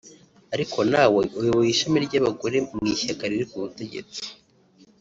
ari 0.53 0.65
nawe 0.91 1.21
uyoboye 1.39 1.69
ishami 1.71 1.97
ry’abagore 2.05 2.57
mu 2.75 2.83
ishyaka 2.93 3.23
riri 3.29 3.45
ku 3.51 3.57
butegetsi 3.63 4.21